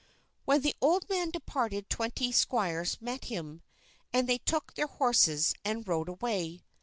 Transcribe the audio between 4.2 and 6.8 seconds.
they took their horses and rode away.